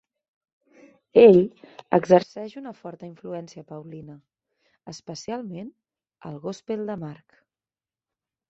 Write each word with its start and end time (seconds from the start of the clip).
Ell 1.23 1.35
exerceix 1.97 2.55
una 2.61 2.73
forta 2.79 3.07
influència 3.09 3.67
paulina, 3.73 4.17
especialment 4.95 5.71
al 6.31 6.43
gospel 6.49 6.87
de 6.93 7.01
Mark. 7.07 7.39